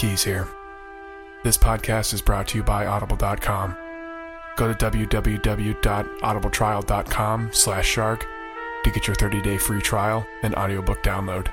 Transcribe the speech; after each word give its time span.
Keys 0.00 0.24
here. 0.24 0.48
This 1.44 1.58
podcast 1.58 2.14
is 2.14 2.22
brought 2.22 2.48
to 2.48 2.56
you 2.56 2.64
by 2.64 2.86
Audible.com. 2.86 3.76
Go 4.56 4.72
to 4.72 4.90
www.audibletrial.com 4.90 7.50
slash 7.52 7.86
shark 7.86 8.26
to 8.82 8.90
get 8.90 9.06
your 9.06 9.16
30-day 9.16 9.58
free 9.58 9.82
trial 9.82 10.26
and 10.42 10.54
audiobook 10.54 11.02
download. 11.02 11.52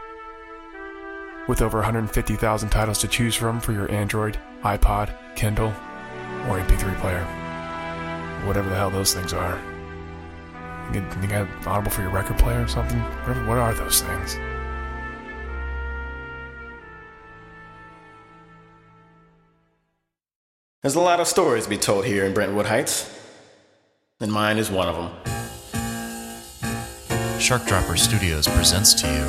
With 1.49 1.61
over 1.61 1.79
150,000 1.79 2.69
titles 2.69 2.99
to 2.99 3.09
choose 3.09 3.35
from 3.35 3.59
for 3.59 3.73
your 3.73 3.91
Android, 3.91 4.39
iPod, 4.63 5.13
Kindle, 5.35 5.73
or 6.47 6.61
MP3 6.61 6.97
player. 7.01 7.25
Whatever 8.47 8.69
the 8.69 8.75
hell 8.75 8.91
those 8.91 9.13
things 9.13 9.33
are. 9.33 9.59
You 10.93 11.01
got, 11.27 11.49
Audible 11.67 11.91
for 11.91 12.01
your 12.01 12.11
record 12.11 12.39
player 12.39 12.63
or 12.63 12.67
something? 12.69 13.01
What, 13.01 13.45
what 13.45 13.57
are 13.57 13.73
those 13.73 14.01
things? 14.01 14.37
There's 20.87 20.95
a 20.95 21.01
lot 21.01 21.19
of 21.19 21.27
stories 21.27 21.65
to 21.65 21.69
be 21.69 21.77
told 21.77 22.05
here 22.05 22.23
in 22.23 22.33
Brentwood 22.33 22.65
Heights, 22.65 23.13
and 24.21 24.31
mine 24.31 24.57
is 24.57 24.71
one 24.71 24.87
of 24.87 24.95
them. 24.95 25.11
Shark 27.41 27.65
Dropper 27.65 27.97
Studios 27.97 28.47
presents 28.47 28.93
to 29.01 29.05
you 29.05 29.25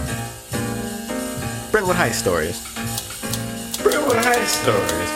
Brentwood 1.72 1.96
Heights 1.96 2.18
stories. 2.18 2.62
Brentwood 3.82 4.18
Heights 4.18 4.52
stories. 4.52 5.10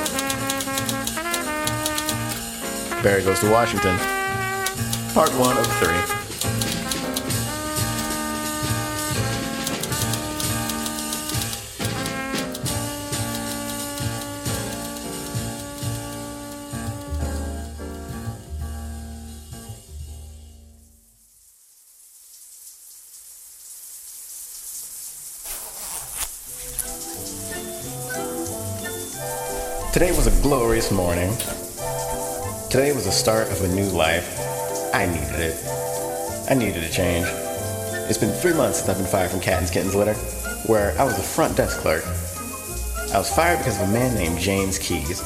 Barry 3.04 3.22
goes 3.22 3.38
to 3.38 3.48
Washington. 3.48 3.96
Part 5.14 5.30
one 5.38 5.56
of 5.56 5.66
three. 5.78 6.21
Today 29.92 30.10
was 30.12 30.26
a 30.26 30.42
glorious 30.42 30.90
morning. 30.90 31.36
Today 32.70 32.92
was 32.94 33.04
the 33.04 33.12
start 33.12 33.48
of 33.52 33.62
a 33.62 33.68
new 33.68 33.84
life. 33.90 34.40
I 34.94 35.04
needed 35.04 35.38
it. 35.38 36.48
I 36.48 36.54
needed 36.54 36.82
a 36.82 36.88
change. 36.88 37.26
It's 38.08 38.16
been 38.16 38.32
three 38.32 38.54
months 38.54 38.78
since 38.78 38.88
I've 38.88 38.96
been 38.96 39.06
fired 39.06 39.30
from 39.30 39.40
Catton's 39.40 39.70
Kittens 39.70 39.94
Litter, 39.94 40.14
where 40.64 40.98
I 40.98 41.04
was 41.04 41.18
a 41.18 41.22
front 41.22 41.58
desk 41.58 41.80
clerk. 41.80 42.06
I 43.12 43.18
was 43.18 43.30
fired 43.36 43.58
because 43.58 43.82
of 43.82 43.90
a 43.90 43.92
man 43.92 44.14
named 44.14 44.38
James 44.38 44.78
Keys. 44.78 45.20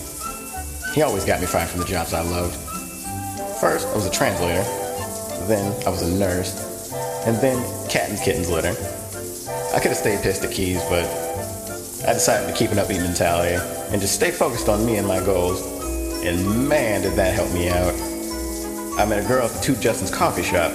He 0.96 1.02
always 1.02 1.24
got 1.24 1.40
me 1.40 1.46
fired 1.46 1.68
from 1.68 1.78
the 1.78 1.86
jobs 1.86 2.12
I 2.12 2.22
loved. 2.22 2.56
First, 3.60 3.86
I 3.86 3.94
was 3.94 4.06
a 4.06 4.10
translator. 4.10 4.64
Then, 5.46 5.72
I 5.86 5.90
was 5.90 6.02
a 6.02 6.18
nurse. 6.18 6.92
And 7.24 7.36
then, 7.36 7.62
Catton's 7.88 8.20
Kittens 8.20 8.50
Litter. 8.50 8.74
I 9.72 9.78
could 9.78 9.92
have 9.92 9.96
stayed 9.96 10.22
pissed 10.22 10.42
at 10.42 10.50
Keys, 10.50 10.82
but 10.90 11.25
I 12.06 12.12
decided 12.12 12.46
to 12.46 12.54
keep 12.56 12.70
an 12.70 12.78
upbeat 12.78 13.02
mentality 13.02 13.56
and 13.90 14.00
just 14.00 14.14
stay 14.14 14.30
focused 14.30 14.68
on 14.68 14.86
me 14.86 14.96
and 14.96 15.08
my 15.08 15.18
goals. 15.18 15.60
And 16.22 16.68
man, 16.68 17.02
did 17.02 17.14
that 17.14 17.34
help 17.34 17.52
me 17.52 17.68
out. 17.68 17.94
I 18.96 19.04
met 19.04 19.24
a 19.24 19.26
girl 19.26 19.46
at 19.46 19.50
the 19.50 19.60
Two 19.60 19.74
Justin's 19.74 20.14
coffee 20.14 20.44
shop. 20.44 20.70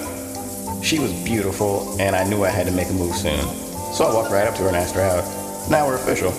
She 0.84 1.00
was 1.00 1.14
beautiful, 1.24 1.96
and 2.02 2.18
I 2.18 2.28
knew 2.28 2.44
I 2.44 2.50
had 2.50 2.66
to 2.68 2.74
make 2.74 2.90
a 2.90 2.94
move 2.94 3.16
soon. 3.16 3.40
So 3.94 4.04
I 4.04 4.14
walked 4.14 4.30
right 4.30 4.46
up 4.46 4.56
to 4.56 4.64
her 4.64 4.68
and 4.68 4.76
asked 4.76 4.96
her 4.96 5.02
out. 5.02 5.24
Now 5.72 5.88
we're 5.88 5.96
official. 5.96 6.34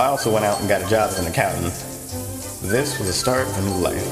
I 0.00 0.06
also 0.06 0.32
went 0.32 0.44
out 0.44 0.60
and 0.60 0.68
got 0.68 0.80
a 0.80 0.88
job 0.88 1.10
as 1.10 1.18
an 1.18 1.26
accountant. 1.26 1.72
This 2.70 2.98
was 2.98 3.08
the 3.08 3.12
start 3.12 3.48
of 3.48 3.58
a 3.58 3.62
new 3.62 3.78
life. 3.82 4.06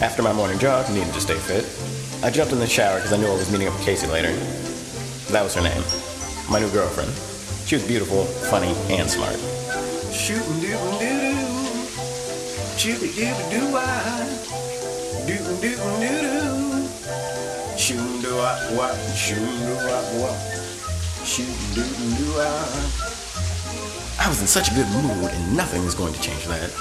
After 0.00 0.22
my 0.22 0.32
morning 0.32 0.60
jog, 0.60 0.88
needed 0.94 1.12
to 1.14 1.20
stay 1.20 1.34
fit. 1.34 1.64
I 2.24 2.30
jumped 2.30 2.54
in 2.54 2.58
the 2.58 2.66
shower 2.66 2.96
because 2.96 3.12
I 3.12 3.18
knew 3.18 3.26
I 3.26 3.36
was 3.36 3.52
meeting 3.52 3.68
up 3.68 3.74
with 3.74 3.84
Casey 3.84 4.06
later. 4.06 4.32
That 5.30 5.42
was 5.44 5.54
her 5.56 5.60
name. 5.60 5.84
My 6.50 6.58
new 6.58 6.70
girlfriend. 6.72 7.12
She 7.68 7.74
was 7.76 7.84
beautiful, 7.86 8.24
funny, 8.48 8.72
and 8.88 9.10
smart. 9.10 9.36
Shootin' 10.08 10.58
doo 10.58 10.72
doo 10.72 11.20
doo. 11.20 11.36
Shootin' 12.80 13.12
doo 13.12 13.36
doo 13.52 13.72
wah. 13.76 14.24
Doo 15.28 15.36
doo 15.36 15.76
doo 15.76 15.76
doo. 16.00 16.88
Shootin' 17.76 18.22
doo 18.22 18.36
wah 18.40 18.56
wah. 18.72 18.96
Shootin' 19.12 19.44
doo 19.44 19.76
wah 19.84 20.00
wah. 20.16 20.32
Shootin' 21.28 21.74
doo 21.76 21.84
doo 21.84 22.40
wah. 22.40 22.64
I 24.24 24.28
was 24.30 24.40
in 24.40 24.46
such 24.46 24.72
a 24.72 24.74
good 24.74 24.88
mood, 24.88 25.30
and 25.30 25.54
nothing 25.54 25.84
was 25.84 25.94
going 25.94 26.14
to 26.14 26.20
change 26.22 26.46
that. 26.46 26.72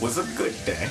Was 0.00 0.16
a 0.16 0.22
good 0.36 0.54
day. 0.64 0.88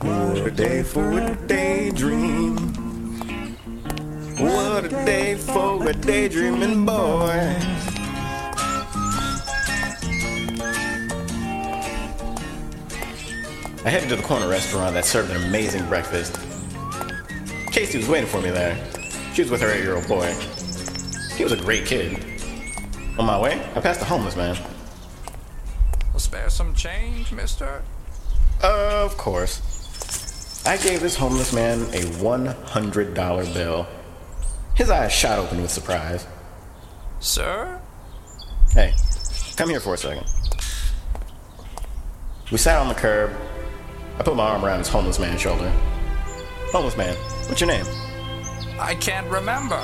What 0.00 0.46
a 0.46 0.50
day 0.52 0.84
for 0.84 1.18
a 1.18 1.34
daydream. 1.48 2.56
What 4.38 4.84
a 4.84 4.88
day 4.88 5.34
for 5.34 5.88
a 5.88 5.92
daydreaming 5.92 6.86
boy. 6.86 7.56
I 13.84 13.90
headed 13.90 14.08
to 14.10 14.16
the 14.16 14.22
corner 14.22 14.48
restaurant 14.48 14.94
that 14.94 15.04
served 15.04 15.32
an 15.32 15.42
amazing 15.42 15.88
breakfast. 15.88 16.38
Casey 17.76 17.98
was 17.98 18.08
waiting 18.08 18.26
for 18.26 18.40
me 18.40 18.48
there. 18.48 18.74
She 19.34 19.42
was 19.42 19.50
with 19.50 19.60
her 19.60 19.70
eight 19.70 19.82
year 19.82 19.96
old 19.96 20.08
boy. 20.08 20.32
He 21.36 21.44
was 21.44 21.52
a 21.52 21.58
great 21.58 21.84
kid. 21.84 22.16
On 23.18 23.26
my 23.26 23.38
way, 23.38 23.60
I 23.74 23.80
passed 23.82 24.00
a 24.00 24.06
homeless 24.06 24.34
man. 24.34 24.56
Will 26.10 26.18
spare 26.18 26.48
some 26.48 26.74
change, 26.74 27.32
mister? 27.32 27.82
Of 28.62 29.18
course. 29.18 30.64
I 30.64 30.78
gave 30.78 31.00
this 31.00 31.16
homeless 31.16 31.52
man 31.52 31.82
a 31.92 32.00
$100 32.16 33.52
bill. 33.52 33.86
His 34.74 34.88
eyes 34.88 35.12
shot 35.12 35.38
open 35.38 35.60
with 35.60 35.70
surprise. 35.70 36.26
Sir? 37.20 37.78
Hey, 38.72 38.94
come 39.56 39.68
here 39.68 39.80
for 39.80 39.92
a 39.92 39.98
second. 39.98 40.26
We 42.50 42.56
sat 42.56 42.78
on 42.78 42.88
the 42.88 42.94
curb. 42.94 43.36
I 44.18 44.22
put 44.22 44.34
my 44.34 44.48
arm 44.48 44.64
around 44.64 44.78
this 44.78 44.88
homeless 44.88 45.18
man's 45.18 45.42
shoulder. 45.42 45.70
Homeless 46.76 46.98
man, 46.98 47.16
what's 47.48 47.58
your 47.58 47.68
name? 47.68 47.86
I 48.78 48.94
can't 48.96 49.26
remember. 49.30 49.80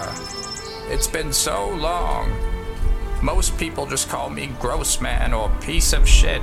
It's 0.90 1.06
been 1.06 1.32
so 1.32 1.70
long. 1.70 2.30
Most 3.22 3.56
people 3.56 3.86
just 3.86 4.10
call 4.10 4.28
me 4.28 4.48
gross 4.60 5.00
man 5.00 5.32
or 5.32 5.48
piece 5.62 5.94
of 5.94 6.06
shit. 6.06 6.42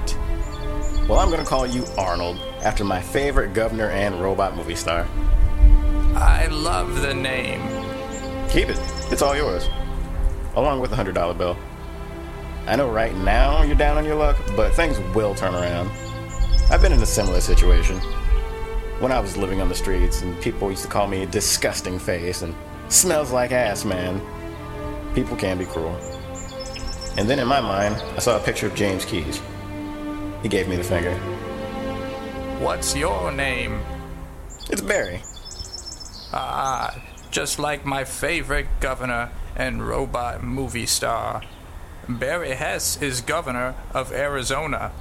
Well, 1.07 1.19
I'm 1.19 1.29
gonna 1.29 1.45
call 1.45 1.67
you 1.67 1.85
Arnold, 1.99 2.39
after 2.63 2.83
my 2.83 2.99
favorite 2.99 3.53
governor 3.53 3.91
and 3.91 4.19
robot 4.19 4.55
movie 4.55 4.73
star. 4.73 5.07
I 6.15 6.47
love 6.47 6.99
the 7.03 7.13
name. 7.13 7.61
Keep 8.49 8.69
it. 8.69 8.79
It's 9.11 9.21
all 9.21 9.35
yours. 9.35 9.69
Along 10.55 10.79
with 10.79 10.89
the 10.89 10.97
$100 10.97 11.37
bill. 11.37 11.55
I 12.65 12.75
know 12.75 12.89
right 12.89 13.15
now 13.17 13.61
you're 13.61 13.75
down 13.75 13.99
on 13.99 14.03
your 14.03 14.15
luck, 14.15 14.35
but 14.55 14.73
things 14.73 14.97
will 15.13 15.35
turn 15.35 15.53
around. 15.53 15.91
I've 16.71 16.81
been 16.81 16.91
in 16.91 17.03
a 17.03 17.05
similar 17.05 17.39
situation. 17.39 18.01
When 18.99 19.13
I 19.13 19.19
was 19.21 19.37
living 19.37 19.61
on 19.61 19.69
the 19.69 19.75
streets, 19.75 20.23
and 20.23 20.39
people 20.41 20.69
used 20.69 20.83
to 20.83 20.89
call 20.89 21.07
me 21.07 21.23
a 21.23 21.25
disgusting 21.25 21.97
face 21.97 22.41
and 22.41 22.53
smells 22.89 23.31
like 23.31 23.53
ass 23.53 23.85
man. 23.85 24.21
People 25.15 25.37
can 25.37 25.57
be 25.57 25.65
cruel. 25.65 25.95
And 27.17 27.29
then 27.29 27.39
in 27.39 27.47
my 27.47 27.61
mind, 27.61 27.95
I 27.95 28.19
saw 28.19 28.35
a 28.35 28.39
picture 28.41 28.67
of 28.67 28.75
James 28.75 29.05
Keys. 29.05 29.41
He 30.43 30.49
gave 30.49 30.67
me 30.67 30.75
the 30.75 30.83
finger. 30.83 31.15
What's 32.59 32.93
your 32.93 33.31
name? 33.31 33.79
It's 34.69 34.81
Barry. 34.81 35.21
Ah, 36.33 37.01
just 37.31 37.57
like 37.57 37.85
my 37.85 38.03
favorite 38.03 38.67
governor 38.81 39.31
and 39.55 39.87
robot 39.87 40.43
movie 40.43 40.85
star. 40.85 41.41
Barry 42.09 42.51
Hess 42.51 43.01
is 43.01 43.21
governor 43.21 43.75
of 43.93 44.11
Arizona. 44.11 44.91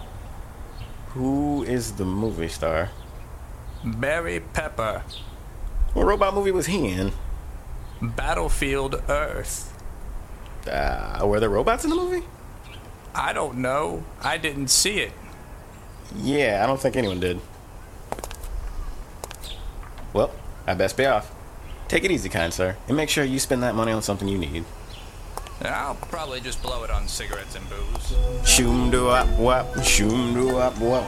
Who 1.09 1.65
is 1.65 1.93
the 1.93 2.05
movie 2.05 2.49
star? 2.49 2.91
Barry 3.84 4.40
Pepper. 4.40 5.02
What 5.94 6.06
robot 6.06 6.34
movie 6.34 6.50
was 6.50 6.66
he 6.66 6.88
in? 6.88 7.12
Battlefield 8.00 9.02
Earth. 9.08 9.75
Uh, 10.70 11.20
were 11.25 11.40
there 11.40 11.48
robots 11.48 11.84
in 11.84 11.90
the 11.90 11.96
movie? 11.96 12.26
I 13.14 13.32
don't 13.32 13.58
know. 13.58 14.04
I 14.22 14.38
didn't 14.38 14.69
see 14.69 15.00
it. 15.00 15.12
Yeah, 16.14 16.60
I 16.62 16.66
don't 16.66 16.80
think 16.80 16.96
anyone 16.96 17.20
did. 17.20 17.40
Well, 20.12 20.30
I 20.66 20.75
best 20.75 20.96
be 20.96 21.06
off. 21.06 21.34
Take 21.88 22.04
it 22.04 22.10
easy, 22.10 22.28
kind 22.28 22.52
sir, 22.52 22.76
and 22.86 22.96
make 22.96 23.08
sure 23.08 23.25
you 23.25 23.38
spend 23.38 23.62
that 23.62 23.75
money 23.75 23.92
on 23.92 24.02
something 24.02 24.28
you 24.28 24.38
need. 24.38 24.64
I'll 25.62 25.96
probably 25.96 26.40
just 26.40 26.62
blow 26.62 26.84
it 26.84 26.90
on 26.90 27.08
cigarettes 27.08 27.56
and 27.56 27.69
booze. 27.69 28.14
Shoom 28.42 28.90
doo 28.90 29.08
up 29.08 29.28
wop, 29.38 29.66
shoom 29.82 30.34
doo 30.34 30.58
up 30.58 30.78
wop, 30.78 31.04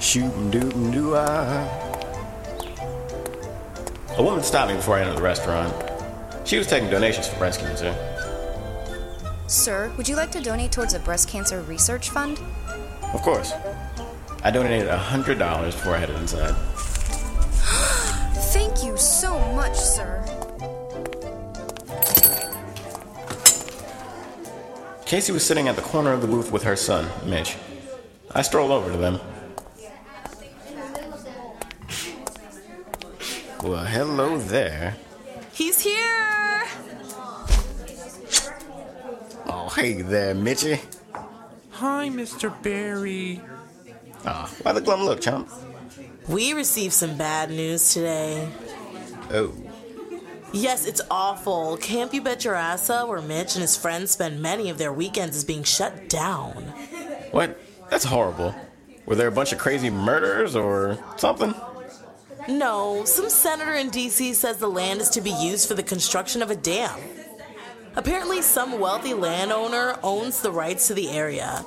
shoom 0.00 0.50
doo 0.50 0.70
doo 0.92 1.14
ah. 1.16 1.82
A 4.18 4.22
woman 4.22 4.42
stopped 4.42 4.70
me 4.70 4.76
before 4.76 4.96
I 4.96 5.02
entered 5.02 5.16
the 5.16 5.22
restaurant. 5.22 5.74
She 6.44 6.56
was 6.56 6.66
taking 6.66 6.88
donations 6.88 7.28
for 7.28 7.36
breast 7.38 7.60
cancer. 7.60 7.94
Sir, 9.46 9.92
would 9.96 10.08
you 10.08 10.16
like 10.16 10.30
to 10.32 10.40
donate 10.40 10.72
towards 10.72 10.94
a 10.94 10.98
breast 10.98 11.28
cancer 11.28 11.60
research 11.62 12.10
fund? 12.10 12.40
Of 13.12 13.22
course. 13.22 13.52
I 14.42 14.50
donated 14.50 14.88
a 14.88 14.98
hundred 14.98 15.38
dollars 15.38 15.74
before 15.74 15.94
I 15.94 15.98
headed 15.98 16.16
inside. 16.16 16.54
Thank 18.52 18.84
you 18.84 18.96
so 18.96 19.38
much, 19.52 19.74
sir. 19.74 20.24
Casey 25.04 25.32
was 25.32 25.44
sitting 25.44 25.68
at 25.68 25.76
the 25.76 25.82
corner 25.82 26.12
of 26.12 26.20
the 26.20 26.26
booth 26.26 26.50
with 26.50 26.64
her 26.64 26.74
son, 26.74 27.08
Mitch. 27.24 27.56
I 28.34 28.42
strolled 28.42 28.72
over 28.72 28.90
to 28.90 28.96
them. 28.96 29.20
Well, 33.62 33.84
hello 33.84 34.38
there. 34.38 34.96
He's 35.52 35.80
here! 35.80 36.64
Oh, 39.48 39.68
hey 39.74 40.02
there, 40.02 40.34
Mitchy. 40.34 40.80
Hi, 41.70 42.08
Mr. 42.08 42.50
Barry. 42.62 43.40
Ah, 44.24 44.50
why 44.62 44.72
the 44.72 44.80
glum 44.80 45.02
look, 45.04 45.20
chump? 45.20 45.48
We 46.28 46.52
received 46.52 46.92
some 46.92 47.16
bad 47.16 47.50
news 47.50 47.92
today. 47.92 48.48
Oh, 49.30 49.52
Yes, 50.52 50.86
it's 50.86 51.02
awful. 51.10 51.76
Camp 51.78 52.14
You 52.14 52.22
Bet 52.22 52.44
Your 52.44 52.54
Ass 52.54 52.88
Up, 52.88 53.08
where 53.08 53.20
Mitch 53.20 53.56
and 53.56 53.62
his 53.62 53.76
friends 53.76 54.12
spend 54.12 54.40
many 54.40 54.70
of 54.70 54.78
their 54.78 54.92
weekends, 54.92 55.36
is 55.36 55.44
being 55.44 55.64
shut 55.64 56.08
down. 56.08 56.52
what? 57.32 57.58
That's 57.90 58.04
horrible. 58.04 58.54
Were 59.06 59.16
there 59.16 59.28
a 59.28 59.32
bunch 59.32 59.52
of 59.52 59.58
crazy 59.58 59.90
murders 59.90 60.56
or 60.56 60.98
something? 61.16 61.54
No, 62.48 63.04
some 63.04 63.28
senator 63.28 63.74
in 63.74 63.90
DC 63.90 64.34
says 64.34 64.58
the 64.58 64.68
land 64.68 65.00
is 65.00 65.10
to 65.10 65.20
be 65.20 65.30
used 65.30 65.66
for 65.66 65.74
the 65.74 65.82
construction 65.82 66.42
of 66.42 66.50
a 66.50 66.56
dam. 66.56 66.98
Apparently, 67.96 68.40
some 68.42 68.78
wealthy 68.78 69.14
landowner 69.14 69.98
owns 70.02 70.42
the 70.42 70.52
rights 70.52 70.86
to 70.88 70.94
the 70.94 71.10
area. 71.10 71.64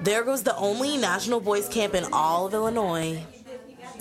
There 0.00 0.24
goes 0.24 0.42
the 0.42 0.56
only 0.56 0.96
National 0.96 1.40
Boys 1.40 1.68
Camp 1.68 1.94
in 1.94 2.04
all 2.12 2.46
of 2.46 2.54
Illinois. 2.54 3.22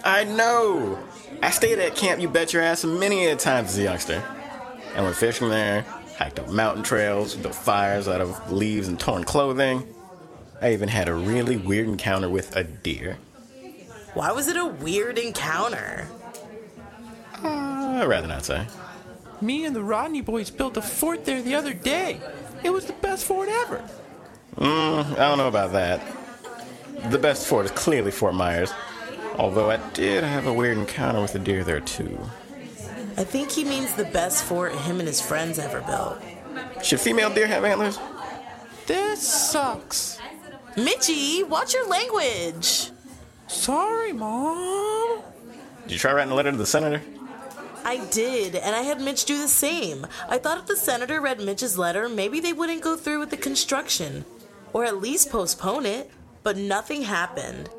I 0.06 0.24
know. 0.24 0.98
I 1.42 1.52
stayed 1.52 1.80
at 1.80 1.96
Camp 1.96 2.22
You 2.22 2.30
Bet 2.30 2.54
Your 2.54 2.62
Ass 2.62 2.86
many 2.86 3.26
a 3.26 3.36
times 3.36 3.70
as 3.70 3.80
a 3.80 3.84
youngster. 3.84 4.24
I 4.96 5.02
went 5.02 5.18
fishing 5.18 5.50
there, 5.50 5.82
hiked 6.18 6.40
up 6.40 6.50
mountain 6.50 6.84
trails, 6.84 7.36
built 7.36 7.56
fires 7.56 8.08
out 8.08 8.22
of 8.22 8.52
leaves 8.52 8.88
and 8.88 8.98
torn 8.98 9.26
clothing. 9.26 9.84
I 10.62 10.72
even 10.74 10.88
had 10.88 11.10
a 11.10 11.14
really 11.14 11.58
weird 11.58 11.88
encounter 11.88 12.30
with 12.30 12.56
a 12.56 12.64
deer. 12.64 13.18
Why 14.14 14.32
was 14.32 14.48
it 14.48 14.58
a 14.58 14.66
weird 14.66 15.18
encounter? 15.18 16.08
Uh, 17.44 18.00
I'd 18.02 18.06
rather 18.08 18.28
not 18.28 18.44
say. 18.44 18.66
Me 19.42 19.66
and 19.66 19.76
the 19.76 19.84
Rodney 19.84 20.22
boys 20.22 20.50
built 20.50 20.76
a 20.78 20.82
fort 20.82 21.26
there 21.26 21.42
the 21.42 21.56
other 21.56 21.74
day. 21.74 22.20
It 22.64 22.72
was 22.72 22.86
the 22.86 22.94
best 22.94 23.26
fort 23.26 23.48
ever. 23.50 23.82
I 24.58 25.16
don't 25.16 25.38
know 25.38 25.48
about 25.48 25.72
that. 25.74 26.02
The 27.10 27.18
best 27.18 27.48
fort 27.48 27.66
is 27.66 27.72
clearly 27.72 28.12
Fort 28.12 28.34
Myers, 28.34 28.74
although 29.38 29.72
I 29.72 29.78
did 29.94 30.24
have 30.26 30.48
a 30.48 30.54
weird 30.54 30.78
encounter 30.78 31.22
with 31.22 31.34
a 31.36 31.40
deer 31.40 31.64
there 31.64 31.80
too. 31.80 32.20
I 33.16 33.24
think 33.24 33.52
he 33.52 33.64
means 33.64 33.94
the 33.94 34.06
best 34.06 34.44
fort 34.44 34.74
him 34.74 35.00
and 35.00 35.08
his 35.08 35.22
friends 35.22 35.60
ever 35.60 35.82
built. 35.82 36.22
Should 36.84 37.00
female 37.00 37.34
deer 37.34 37.48
have 37.48 37.64
antlers? 37.64 37.98
This 38.86 39.22
sucks. 39.26 40.20
Mitchie, 40.76 41.48
watch 41.48 41.74
your 41.74 41.88
language. 41.88 42.92
Sorry, 43.50 44.14
Mom. 44.14 45.22
Did 45.84 45.94
you 45.94 45.98
try 45.98 46.14
writing 46.14 46.32
a 46.32 46.36
letter 46.36 46.52
to 46.52 46.58
the 46.58 46.68
senator? 46.68 47.02
I 47.84 48.06
did, 48.12 48.56
and 48.56 48.76
I 48.76 48.82
had 48.82 49.02
Mitch 49.02 49.26
do 49.26 49.42
the 49.42 49.48
same. 49.48 50.06
I 50.30 50.38
thought 50.38 50.60
if 50.60 50.68
the 50.68 50.76
senator 50.76 51.20
read 51.20 51.42
Mitch's 51.42 51.78
letter, 51.78 52.08
maybe 52.08 52.40
they 52.40 52.54
wouldn't 52.54 52.84
go 52.84 52.96
through 52.96 53.20
with 53.20 53.32
the 53.32 53.38
construction, 53.38 54.24
or 54.72 54.86
at 54.86 55.02
least 55.02 55.32
postpone 55.32 55.88
it. 55.88 56.12
But 56.44 56.58
nothing 56.58 57.02
happened. 57.02 57.70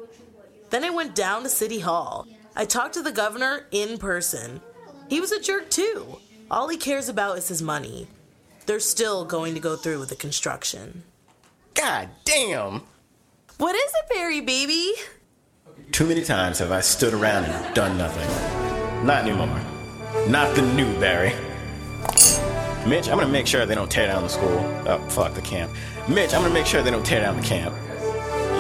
Then 0.71 0.85
I 0.85 0.91
went 0.91 1.15
down 1.15 1.45
to 1.45 1.49
City 1.49 1.79
Hall. 1.79 2.27
I 2.57 2.65
talked 2.65 2.95
to 2.95 3.03
the 3.03 3.13
governor 3.13 3.67
in 3.71 3.97
person. 3.99 4.61
He 5.09 5.21
was 5.21 5.33
a 5.33 5.41
jerk 5.41 5.71
too. 5.71 6.19
All 6.51 6.69
he 6.69 6.77
cares 6.77 7.09
about 7.09 7.39
is 7.39 7.49
his 7.49 7.63
money. 7.63 8.09
They're 8.67 8.81
still 8.81 9.25
going 9.25 9.55
to 9.55 9.61
go 9.61 9.77
through 9.77 10.01
with 10.01 10.09
the 10.09 10.17
construction. 10.17 11.05
God 11.75 12.09
damn! 12.25 12.83
What 13.59 13.77
is 13.77 13.93
it, 13.95 14.15
Barry, 14.15 14.41
baby? 14.41 14.95
Too 15.93 16.07
many 16.07 16.23
times 16.23 16.59
have 16.61 16.71
I 16.71 16.81
stood 16.81 17.13
around 17.13 17.45
and 17.45 17.75
done 17.75 17.99
nothing. 17.99 18.27
Not 19.07 19.25
anymore. 19.25 19.61
Not 20.29 20.55
the 20.55 20.63
new 20.63 20.99
Barry. 21.01 21.33
Mitch, 22.87 23.09
I'm 23.09 23.19
gonna 23.19 23.29
make 23.29 23.47
sure 23.47 23.67
they 23.67 23.75
don't 23.75 23.91
tear 23.91 24.07
down 24.07 24.23
the 24.23 24.29
school. 24.29 24.59
Oh, 24.87 25.05
fuck 25.11 25.35
the 25.35 25.43
camp. 25.43 25.71
Mitch, 26.09 26.33
I'm 26.33 26.43
gonna 26.43 26.55
make 26.55 26.67
sure 26.67 26.83
they 26.83 26.91
don't 26.91 27.05
tear 27.05 27.21
down 27.21 27.37
the 27.37 27.47
camp. 27.47 27.75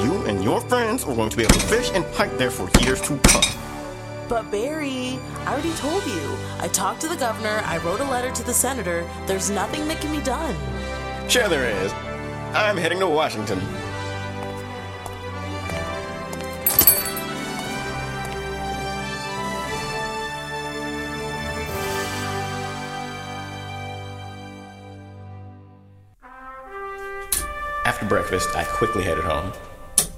You 0.04 0.24
and 0.26 0.44
your 0.44 0.60
friends 0.62 1.04
are 1.04 1.14
going 1.14 1.30
to 1.30 1.36
be 1.36 1.42
able 1.42 1.54
to 1.54 1.66
fish 1.66 1.90
and 1.94 2.04
hike 2.14 2.36
there 2.36 2.50
for 2.50 2.68
years 2.84 3.00
to 3.02 3.18
come. 3.18 3.44
But 4.28 4.50
Barry, 4.50 5.18
I 5.44 5.52
already 5.52 5.72
told 5.74 6.06
you. 6.06 6.36
I 6.58 6.68
talked 6.68 7.00
to 7.00 7.08
the 7.08 7.16
governor, 7.16 7.62
I 7.64 7.78
wrote 7.78 8.00
a 8.00 8.04
letter 8.04 8.30
to 8.30 8.42
the 8.44 8.54
senator. 8.54 9.08
There's 9.26 9.50
nothing 9.50 9.88
that 9.88 10.00
can 10.00 10.14
be 10.14 10.22
done. 10.22 10.54
Sure 11.28 11.48
there 11.48 11.68
is. 11.84 11.92
I'm 12.54 12.76
heading 12.76 13.00
to 13.00 13.08
Washington. 13.08 13.60
Breakfast, 28.10 28.56
I 28.56 28.64
quickly 28.64 29.04
headed 29.04 29.22
home. 29.22 29.52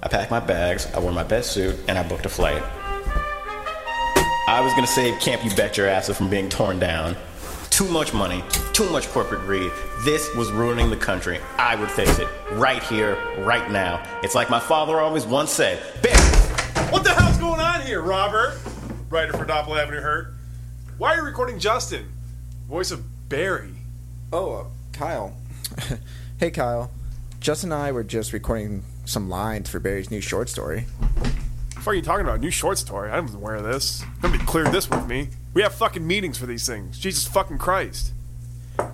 I 0.03 0.09
packed 0.09 0.31
my 0.31 0.41
bags, 0.41 0.91
I 0.95 0.99
wore 0.99 1.13
my 1.13 1.23
best 1.23 1.53
suit, 1.53 1.79
and 1.87 1.99
I 1.99 2.03
booked 2.03 2.25
a 2.25 2.29
flight. 2.31 2.63
I 4.49 4.61
was 4.65 4.73
gonna 4.73 4.87
save 4.87 5.21
Camp 5.21 5.45
You 5.45 5.55
Bet 5.55 5.77
Your 5.77 5.89
Ass 5.89 6.09
from 6.09 6.31
being 6.31 6.49
torn 6.49 6.79
down. 6.79 7.15
Too 7.69 7.87
much 7.87 8.15
money, 8.15 8.43
too 8.73 8.89
much 8.89 9.09
corporate 9.09 9.43
greed. 9.43 9.71
This 10.05 10.35
was 10.35 10.51
ruining 10.51 10.89
the 10.89 10.97
country. 10.97 11.39
I 11.59 11.77
would 11.77 11.91
fix 11.91 12.19
it. 12.19 12.29
Right 12.53 12.83
here, 12.83 13.19
right 13.41 13.71
now. 13.71 14.03
It's 14.23 14.35
like 14.35 14.49
my 14.49 14.59
father 14.59 14.99
always 14.99 15.27
once 15.27 15.51
said 15.51 15.79
Barry, 16.03 16.17
What 16.91 17.05
the 17.05 17.11
hell's 17.11 17.37
going 17.37 17.61
on 17.61 17.83
here, 17.83 18.01
Robert? 18.01 18.59
Writer 19.11 19.35
for 19.35 19.45
Doppel 19.45 19.79
Avenue 19.79 20.01
Hurt. 20.01 20.33
Why 20.97 21.13
are 21.13 21.17
you 21.19 21.25
recording 21.25 21.59
Justin? 21.59 22.11
Voice 22.71 22.91
of 22.91 23.29
Barry. 23.29 23.75
Oh, 24.33 24.55
uh, 24.55 24.65
Kyle. 24.95 25.37
hey, 26.39 26.51
Kyle. 26.51 26.91
Justin 27.43 27.73
and 27.73 27.83
I 27.83 27.91
were 27.91 28.05
just 28.05 28.33
recording 28.33 28.85
some 29.05 29.29
lines 29.29 29.69
for 29.69 29.81
Barry's 29.81 30.13
new 30.13 30.21
short 30.21 30.49
story. 30.49 30.87
What 31.83 31.89
are 31.89 31.95
you 31.95 32.01
talking 32.01 32.25
about? 32.25 32.39
New 32.39 32.53
short 32.53 32.79
story. 32.79 33.11
I 33.11 33.19
wasn't 33.19 33.43
aware 33.43 33.57
of 33.57 33.65
this. 33.65 34.05
Nobody 34.23 34.45
cleared 34.45 34.71
this 34.71 34.89
with 34.89 35.09
me. 35.09 35.29
We 35.53 35.63
have 35.63 35.75
fucking 35.75 36.07
meetings 36.07 36.39
for 36.39 36.47
these 36.47 36.65
things. 36.69 37.01
Jesus 37.01 37.27
fucking 37.27 37.59
Christ. 37.59 38.13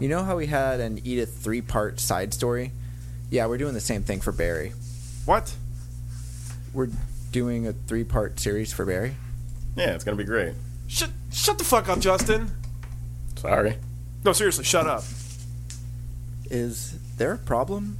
You 0.00 0.09
know 0.09 0.25
how 0.25 0.38
we 0.38 0.47
had 0.47 0.81
an 0.81 0.99
Edith 1.05 1.37
three 1.37 1.61
part 1.61 2.00
side 2.00 2.33
story? 2.33 2.73
Yeah, 3.28 3.45
we're 3.45 3.59
doing 3.59 3.75
the 3.75 3.81
same 3.81 4.02
thing 4.02 4.23
for 4.23 4.33
Barry. 4.33 4.73
What? 5.26 5.55
We're 6.73 6.88
doing 7.31 7.67
a 7.67 7.75
three 7.75 8.05
part 8.05 8.40
series 8.40 8.73
for 8.73 8.87
Barry. 8.87 9.14
Yeah, 9.76 9.95
it's 9.95 10.05
gonna 10.05 10.17
be 10.17 10.25
great. 10.25 10.55
Shut, 10.87 11.11
shut 11.31 11.59
the 11.59 11.64
fuck 11.64 11.90
up, 11.90 11.99
Justin. 11.99 12.50
Sorry. 13.37 13.76
No, 14.25 14.33
seriously, 14.33 14.64
shut 14.64 14.87
up. 14.87 15.05
Is 16.50 16.99
there 17.19 17.35
a 17.35 17.38
problem? 17.38 17.99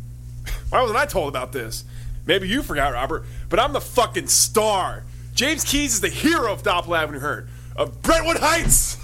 Why 0.71 0.81
wasn't 0.83 0.99
I 0.99 1.07
told 1.07 1.29
about 1.29 1.53
this? 1.53 1.85
Maybe 2.27 2.49
you 2.49 2.63
forgot, 2.63 2.93
Robert, 2.93 3.25
but 3.49 3.59
I'm 3.59 3.73
the 3.73 3.81
fucking 3.81 4.27
star. 4.27 5.05
James 5.35 5.65
Keys 5.65 5.95
is 5.95 6.01
the 6.01 6.09
hero 6.09 6.53
of 6.53 6.63
Doppel 6.63 6.97
Avenue 6.97 7.21
Hurt, 7.21 7.49
of 7.77 8.03
Brentwood 8.03 8.39
Heights. 8.39 8.97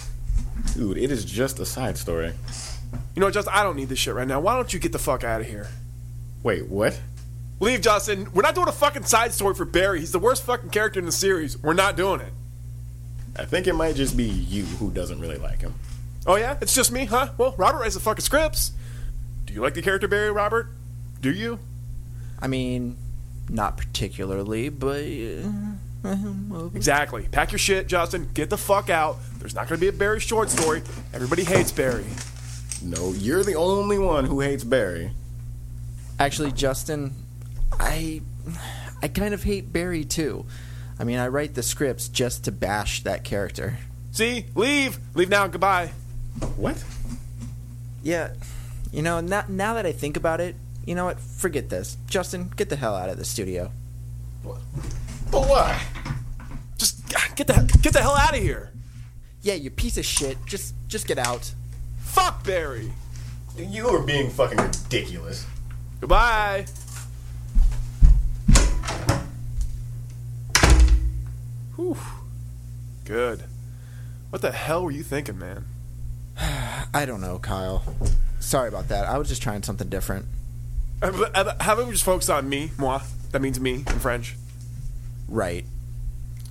Dude, 0.75 0.99
it 0.99 1.11
is 1.11 1.25
just 1.25 1.59
a 1.59 1.64
side 1.64 1.97
story. 1.97 2.33
You 3.14 3.21
know, 3.21 3.30
Justin, 3.30 3.54
I 3.54 3.62
don't 3.62 3.76
need 3.76 3.88
this 3.88 3.99
shit 3.99 4.14
right 4.14 4.26
now. 4.26 4.40
Why 4.40 4.56
don't 4.56 4.73
you 4.73 4.80
get 4.80 4.92
the 4.92 4.99
fuck 4.99 5.25
out 5.25 5.40
of 5.40 5.47
here? 5.47 5.68
Wait, 6.42 6.68
what? 6.68 7.00
Leave, 7.61 7.80
Justin. 7.80 8.28
We're 8.35 8.42
not 8.42 8.54
doing 8.54 8.68
a 8.68 8.73
fucking 8.73 9.04
side 9.04 9.33
story 9.33 9.54
for 9.54 9.64
Barry. 9.64 10.00
He's 10.00 10.12
the 10.12 10.18
worst 10.18 10.42
fucking 10.42 10.71
character 10.71 10.99
in 10.99 11.06
the 11.06 11.12
series. 11.12 11.56
We're 11.56 11.75
not 11.75 11.97
doing 11.97 12.21
it. 12.21 12.33
I 13.37 13.44
think 13.44 13.66
it 13.66 13.75
might 13.75 13.94
just 13.94 14.16
be 14.16 14.25
you 14.25 14.64
who 14.64 14.90
doesn't 14.90 15.21
really 15.21 15.38
like 15.38 15.61
him. 15.61 15.75
Oh, 16.26 16.37
yeah? 16.37 16.56
It's 16.61 16.75
just 16.75 16.92
me, 16.92 17.04
huh? 17.06 17.28
Well, 17.38 17.54
Robert 17.56 17.78
writes 17.78 17.94
the 17.94 18.00
fucking 18.00 18.25
scripts. 18.25 18.73
Do 19.47 19.54
you 19.54 19.61
like 19.61 19.75
the 19.75 19.83
character 19.83 20.09
Barry, 20.09 20.33
Robert? 20.33 20.68
Do 21.24 21.32
you? 21.32 21.58
I 22.38 22.48
mean, 22.48 22.98
not 23.48 23.78
particularly, 23.78 24.68
but. 24.68 25.02
Uh, 25.02 26.68
Exactly. 26.74 27.26
Pack 27.32 27.50
your 27.50 27.58
shit, 27.58 27.86
Justin. 27.86 28.28
Get 28.34 28.50
the 28.50 28.58
fuck 28.58 28.90
out. 28.90 29.16
There's 29.38 29.54
not 29.54 29.66
going 29.66 29.78
to 29.78 29.80
be 29.80 29.88
a 29.88 29.92
Barry 29.98 30.20
short 30.20 30.50
story. 30.50 30.82
Everybody 31.14 31.44
hates 31.44 31.72
Barry. 31.72 32.04
No, 32.82 33.12
you're 33.12 33.42
the 33.42 33.54
only 33.54 33.98
one 33.98 34.26
who 34.26 34.40
hates 34.40 34.64
Barry. 34.64 35.12
Actually, 36.18 36.52
Justin, 36.52 37.14
I 37.72 38.20
I 39.00 39.08
kind 39.08 39.32
of 39.32 39.44
hate 39.44 39.72
Barry 39.72 40.04
too. 40.04 40.44
I 40.98 41.04
mean, 41.04 41.18
I 41.18 41.28
write 41.28 41.54
the 41.54 41.62
scripts 41.62 42.08
just 42.08 42.44
to 42.44 42.52
bash 42.52 43.02
that 43.04 43.24
character. 43.24 43.78
See? 44.12 44.44
Leave. 44.54 44.98
Leave 45.14 45.30
now. 45.30 45.46
Goodbye. 45.46 45.92
What? 46.58 46.84
Yeah, 48.02 48.34
you 48.92 49.02
know, 49.02 49.20
now, 49.20 49.44
now 49.48 49.74
that 49.74 49.86
I 49.86 49.92
think 49.92 50.16
about 50.18 50.40
it, 50.42 50.54
you 50.86 50.94
know 50.94 51.06
what? 51.06 51.20
Forget 51.20 51.68
this. 51.70 51.96
Justin, 52.06 52.50
get 52.56 52.68
the 52.68 52.76
hell 52.76 52.94
out 52.94 53.08
of 53.08 53.16
the 53.16 53.24
studio. 53.24 53.70
But 54.42 55.48
why? 55.48 55.82
Just 56.76 57.00
ah, 57.16 57.28
get 57.34 57.46
the 57.46 57.78
get 57.82 57.92
the 57.92 58.02
hell 58.02 58.16
out 58.16 58.36
of 58.36 58.42
here. 58.42 58.72
Yeah, 59.42 59.54
you 59.54 59.70
piece 59.70 59.98
of 59.98 60.04
shit. 60.04 60.38
Just 60.46 60.74
just 60.88 61.06
get 61.06 61.18
out. 61.18 61.52
Fuck 61.98 62.44
Barry. 62.44 62.92
You 63.56 63.88
are 63.88 64.02
being 64.02 64.30
fucking 64.30 64.58
ridiculous. 64.58 65.46
Goodbye. 66.00 66.66
Whew. 71.76 71.96
Good. 73.04 73.44
What 74.30 74.42
the 74.42 74.52
hell 74.52 74.84
were 74.84 74.90
you 74.90 75.02
thinking, 75.02 75.38
man? 75.38 75.64
I 76.38 77.04
don't 77.06 77.20
know, 77.20 77.38
Kyle. 77.38 77.82
Sorry 78.40 78.68
about 78.68 78.88
that. 78.88 79.06
I 79.06 79.18
was 79.18 79.28
just 79.28 79.42
trying 79.42 79.62
something 79.62 79.88
different. 79.88 80.26
How 81.02 81.08
about 81.10 81.86
we 81.86 81.92
just 81.92 82.04
focus 82.04 82.28
on 82.28 82.48
me, 82.48 82.70
moi? 82.78 83.00
That 83.32 83.42
means 83.42 83.60
me 83.60 83.84
in 83.86 83.98
French. 83.98 84.36
Right. 85.28 85.64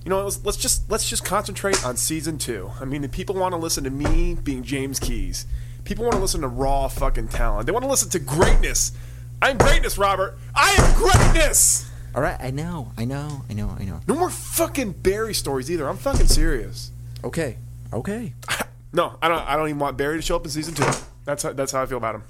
You 0.04 0.10
know, 0.10 0.22
let's, 0.22 0.44
let's 0.44 0.58
just 0.58 0.90
let's 0.90 1.08
just 1.08 1.24
concentrate 1.24 1.84
on 1.84 1.96
season 1.96 2.36
two. 2.36 2.70
I 2.80 2.84
mean, 2.84 3.04
if 3.04 3.10
people 3.12 3.34
want 3.34 3.52
to 3.52 3.58
listen 3.58 3.84
to 3.84 3.90
me 3.90 4.34
being 4.34 4.62
James 4.62 5.00
Keys, 5.00 5.46
people 5.84 6.04
want 6.04 6.14
to 6.14 6.20
listen 6.20 6.42
to 6.42 6.48
raw 6.48 6.88
fucking 6.88 7.28
talent. 7.28 7.66
They 7.66 7.72
want 7.72 7.84
to 7.84 7.90
listen 7.90 8.10
to 8.10 8.18
greatness. 8.18 8.92
I'm 9.40 9.56
greatness, 9.56 9.96
Robert. 9.96 10.36
I 10.54 10.74
am 10.78 10.94
greatness. 10.94 11.90
All 12.14 12.22
right, 12.22 12.36
I 12.38 12.50
know, 12.50 12.92
I 12.96 13.04
know, 13.06 13.44
I 13.50 13.54
know, 13.54 13.74
I 13.78 13.84
know. 13.84 14.00
No 14.06 14.14
more 14.14 14.30
fucking 14.30 14.92
Barry 14.92 15.34
stories 15.34 15.70
either. 15.70 15.88
I'm 15.88 15.96
fucking 15.96 16.26
serious. 16.26 16.92
Okay, 17.24 17.56
okay. 17.92 18.34
No, 18.94 19.18
I 19.20 19.26
don't. 19.26 19.40
I 19.40 19.56
don't 19.56 19.68
even 19.68 19.80
want 19.80 19.96
Barry 19.96 20.18
to 20.18 20.22
show 20.22 20.36
up 20.36 20.44
in 20.44 20.50
season 20.52 20.72
two. 20.72 20.86
That's 21.24 21.42
how, 21.42 21.52
that's 21.52 21.72
how 21.72 21.82
I 21.82 21.86
feel 21.86 21.98
about 21.98 22.14
him. 22.14 22.22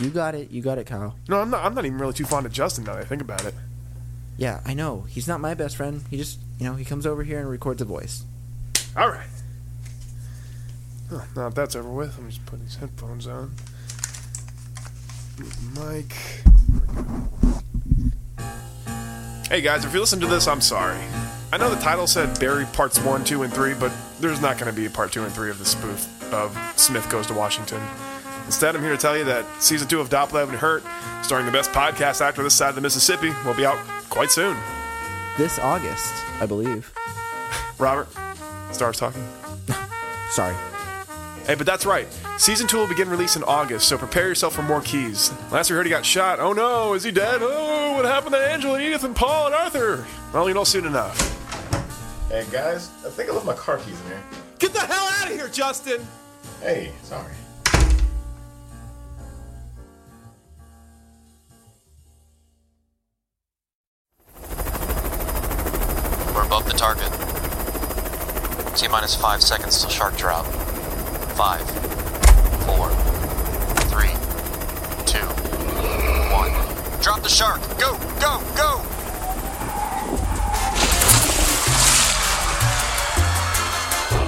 You 0.00 0.08
got 0.08 0.34
it, 0.34 0.50
you 0.50 0.62
got 0.62 0.78
it, 0.78 0.86
Kyle. 0.86 1.14
No, 1.28 1.40
I'm 1.40 1.50
not. 1.50 1.64
I'm 1.64 1.74
not 1.74 1.84
even 1.84 1.98
really 1.98 2.14
too 2.14 2.24
fond 2.24 2.46
of 2.46 2.52
Justin 2.52 2.84
now 2.84 2.94
that 2.94 3.02
I 3.02 3.04
think 3.04 3.20
about 3.20 3.44
it. 3.44 3.54
Yeah, 4.38 4.60
I 4.64 4.72
know. 4.72 5.02
He's 5.02 5.28
not 5.28 5.40
my 5.40 5.52
best 5.52 5.76
friend. 5.76 6.02
He 6.08 6.16
just, 6.16 6.38
you 6.58 6.64
know, 6.64 6.74
he 6.74 6.84
comes 6.86 7.04
over 7.04 7.22
here 7.22 7.38
and 7.38 7.50
records 7.50 7.82
a 7.82 7.84
voice. 7.84 8.24
All 8.96 9.10
right. 9.10 9.28
Oh, 11.12 11.26
now 11.36 11.48
if 11.48 11.54
that's 11.54 11.76
over 11.76 11.90
with, 11.90 12.16
let 12.16 12.22
me 12.22 12.30
just 12.30 12.46
put 12.46 12.60
these 12.60 12.76
headphones 12.76 13.26
on. 13.26 13.54
Mike. 15.74 16.16
Hey 19.48 19.60
guys, 19.60 19.84
if 19.84 19.92
you 19.92 20.00
listen 20.00 20.20
to 20.20 20.26
this, 20.26 20.48
I'm 20.48 20.60
sorry. 20.60 20.98
I 21.52 21.58
know 21.58 21.68
the 21.68 21.80
title 21.80 22.06
said 22.06 22.38
Barry 22.38 22.64
Parts 22.72 22.98
1, 23.00 23.24
2, 23.24 23.42
and 23.42 23.52
3, 23.52 23.74
but 23.74 23.92
there's 24.20 24.40
not 24.40 24.56
going 24.56 24.72
to 24.72 24.76
be 24.76 24.86
a 24.86 24.90
Part 24.90 25.12
2 25.12 25.24
and 25.24 25.32
3 25.32 25.50
of 25.50 25.58
the 25.58 25.64
spoof 25.64 26.32
of 26.32 26.56
Smith 26.76 27.10
Goes 27.10 27.26
to 27.26 27.34
Washington. 27.34 27.82
Instead, 28.50 28.74
I'm 28.74 28.82
here 28.82 28.90
to 28.90 28.98
tell 28.98 29.16
you 29.16 29.22
that 29.26 29.46
Season 29.62 29.86
2 29.86 30.00
of 30.00 30.08
Doppler 30.08 30.42
and 30.42 30.58
Hurt, 30.58 30.82
starring 31.22 31.46
the 31.46 31.52
best 31.52 31.70
podcast 31.70 32.20
actor 32.20 32.42
this 32.42 32.52
side 32.52 32.70
of 32.70 32.74
the 32.74 32.80
Mississippi, 32.80 33.30
will 33.46 33.54
be 33.54 33.64
out 33.64 33.78
quite 34.08 34.32
soon. 34.32 34.56
This 35.38 35.60
August, 35.60 36.12
I 36.40 36.46
believe. 36.46 36.92
Robert, 37.78 38.08
Stars 38.72 38.98
talking. 38.98 39.22
Sorry. 40.30 40.56
Hey, 41.46 41.54
but 41.54 41.64
that's 41.64 41.86
right. 41.86 42.08
Season 42.38 42.66
2 42.66 42.76
will 42.76 42.88
begin 42.88 43.08
release 43.08 43.36
in 43.36 43.44
August, 43.44 43.86
so 43.86 43.96
prepare 43.96 44.26
yourself 44.26 44.52
for 44.52 44.62
more 44.62 44.80
keys. 44.80 45.32
Last 45.52 45.70
we 45.70 45.76
heard 45.76 45.86
he 45.86 45.90
got 45.90 46.04
shot. 46.04 46.40
Oh 46.40 46.52
no, 46.52 46.94
is 46.94 47.04
he 47.04 47.12
dead? 47.12 47.42
Oh, 47.42 47.94
what 47.94 48.04
happened 48.04 48.32
to 48.32 48.38
Angela, 48.40 48.80
Edith, 48.80 49.04
and 49.04 49.14
Paul 49.14 49.46
and 49.46 49.54
Arthur? 49.54 50.04
Well, 50.34 50.48
you 50.48 50.54
know 50.54 50.64
soon 50.64 50.86
enough. 50.86 51.16
Hey 52.28 52.44
guys, 52.50 52.90
I 53.06 53.10
think 53.10 53.30
I 53.30 53.32
left 53.32 53.46
my 53.46 53.54
car 53.54 53.78
keys 53.78 54.00
in 54.00 54.06
here. 54.08 54.22
Get 54.58 54.72
the 54.72 54.80
hell 54.80 55.08
out 55.20 55.30
of 55.30 55.36
here, 55.36 55.48
Justin! 55.48 56.04
Hey, 56.60 56.90
sorry. 57.04 57.32
The 66.70 66.76
target. 66.78 67.10
T 68.76 68.86
minus 68.86 69.14
five 69.14 69.42
seconds 69.42 69.80
till 69.80 69.90
shark 69.90 70.16
drop. 70.16 70.46
Five, 71.34 71.62
four, 72.64 72.90
three, 73.90 74.14
two, 75.04 75.26
one. 76.30 76.52
Drop 77.02 77.22
the 77.22 77.28
shark! 77.28 77.60
Go, 77.78 77.96
go, 78.20 78.40
go! 78.54 78.82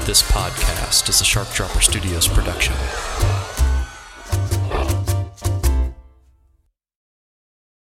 This 0.04 0.22
podcast 0.22 1.08
is 1.08 1.20
a 1.20 1.24
Shark 1.24 1.48
Dropper 1.52 1.80
Studios 1.80 2.26
production. 2.26 2.74